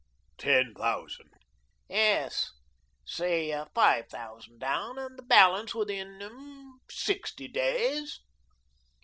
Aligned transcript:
"Ten 0.39 0.73
thousand?" 0.73 1.29
"Yes. 1.87 2.49
Say 3.05 3.55
five 3.75 4.07
thousand 4.09 4.57
down, 4.57 4.97
and 4.97 5.15
the 5.15 5.21
balance 5.21 5.75
within 5.75 6.79
sixty 6.89 7.47
days." 7.47 8.19